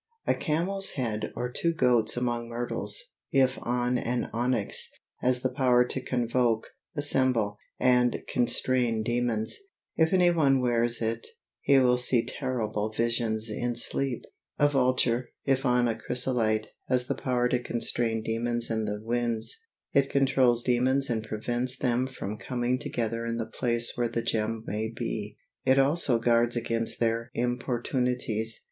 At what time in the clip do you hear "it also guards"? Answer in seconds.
25.63-26.55